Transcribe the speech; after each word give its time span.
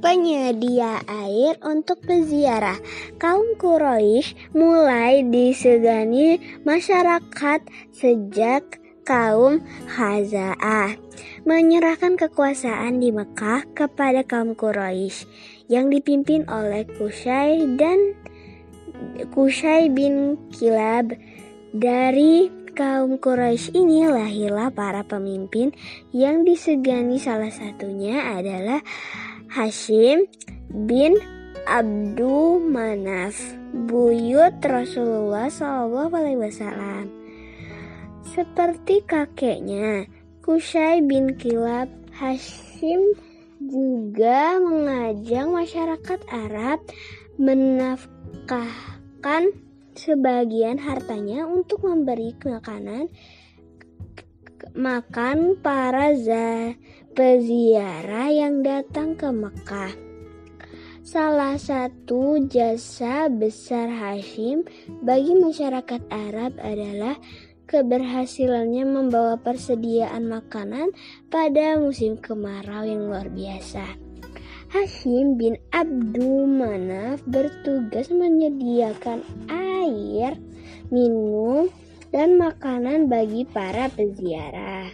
penyedia 0.00 1.04
air 1.06 1.60
untuk 1.64 2.00
peziarah. 2.04 2.76
Kaum 3.20 3.54
Quraisy 3.60 4.56
mulai 4.56 5.22
disegani 5.28 6.40
masyarakat 6.64 7.60
sejak 7.92 8.80
kaum 9.04 9.64
Khaza'ah 9.88 10.96
menyerahkan 11.44 12.16
kekuasaan 12.20 13.00
di 13.00 13.12
Mekah 13.12 13.64
kepada 13.72 14.24
kaum 14.24 14.52
Quraisy 14.56 15.24
yang 15.72 15.88
dipimpin 15.88 16.44
oleh 16.48 16.84
Kusai 16.84 17.64
dan 17.76 18.16
Kusai 19.32 19.88
bin 19.88 20.36
Kilab 20.52 21.16
dari 21.72 22.52
kaum 22.76 23.18
Quraisy 23.18 23.76
ini 23.76 24.06
lahirlah 24.06 24.72
para 24.72 25.04
pemimpin 25.04 25.72
yang 26.14 26.46
disegani 26.46 27.18
salah 27.18 27.50
satunya 27.50 28.36
adalah 28.36 28.80
Hashim 29.50 30.30
bin 30.70 31.18
Abdul 31.66 32.62
Manaf, 32.70 33.34
buyut 33.74 34.62
Rasulullah 34.62 35.50
SAW. 35.50 37.10
Seperti 38.30 39.02
kakeknya, 39.02 40.06
Kusai 40.38 41.02
bin 41.02 41.34
Kilab, 41.34 41.90
Hashim 42.14 43.18
juga 43.58 44.62
mengajak 44.62 45.50
masyarakat 45.50 46.20
Arab 46.30 46.78
menafkahkan 47.34 49.50
sebagian 49.98 50.78
hartanya 50.78 51.50
untuk 51.50 51.90
memberi 51.90 52.38
makanan 52.46 53.10
makan 54.76 55.58
para 55.60 56.12
peziarah 57.12 58.30
yang 58.30 58.62
datang 58.62 59.18
ke 59.18 59.28
Mekah. 59.28 59.92
Salah 61.00 61.58
satu 61.58 62.38
jasa 62.46 63.26
besar 63.26 63.90
Hashim 63.90 64.62
bagi 65.02 65.34
masyarakat 65.34 66.06
Arab 66.12 66.54
adalah 66.62 67.18
keberhasilannya 67.66 68.84
membawa 68.86 69.34
persediaan 69.38 70.26
makanan 70.26 70.94
pada 71.26 71.78
musim 71.78 72.18
kemarau 72.18 72.82
yang 72.86 73.10
luar 73.10 73.26
biasa. 73.30 74.10
Hashim 74.70 75.34
bin 75.34 75.58
Abdul 75.74 76.46
Manaf 76.46 77.26
bertugas 77.26 78.06
menyediakan 78.14 79.26
air, 79.50 80.38
minum, 80.94 81.66
dan 82.10 82.38
makanan 82.38 83.06
bagi 83.06 83.46
para 83.46 83.90
peziarah 83.90 84.90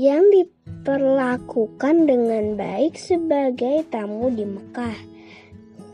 yang 0.00 0.32
diperlakukan 0.32 2.08
dengan 2.08 2.56
baik 2.56 2.96
sebagai 2.96 3.84
tamu 3.92 4.32
di 4.32 4.48
Mekah. 4.48 4.96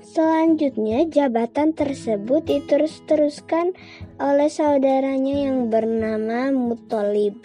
Selanjutnya, 0.07 1.05
jabatan 1.11 1.77
tersebut 1.77 2.47
diterus-teruskan 2.47 3.77
oleh 4.17 4.49
saudaranya 4.49 5.51
yang 5.51 5.69
bernama 5.69 6.55
Muthalib. 6.55 7.45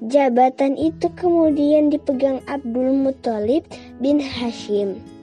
Jabatan 0.00 0.80
itu 0.80 1.12
kemudian 1.12 1.92
dipegang 1.92 2.40
Abdul 2.48 2.96
Muthalib 2.96 3.68
bin 4.00 4.18
Hashim. 4.18 5.19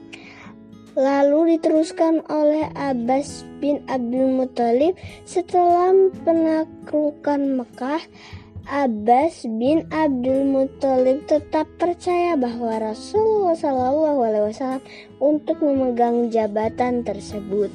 Lalu 0.98 1.54
diteruskan 1.54 2.26
oleh 2.26 2.66
Abbas 2.74 3.46
bin 3.62 3.86
Abdul 3.86 4.34
Muthalib 4.34 4.98
setelah 5.22 5.94
penaklukan 6.26 7.38
Mekah. 7.62 8.02
Abbas 8.66 9.46
bin 9.46 9.86
Abdul 9.94 10.42
Muthalib 10.50 11.22
tetap 11.30 11.70
percaya 11.78 12.34
bahwa 12.34 12.82
Rasulullah 12.82 13.54
Shallallahu 13.54 14.20
Alaihi 14.26 14.44
Wasallam 14.50 14.82
untuk 15.22 15.62
memegang 15.62 16.34
jabatan 16.34 17.06
tersebut. 17.06 17.70